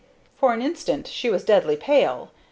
[0.35, 2.31] For an instant she was deadly pale.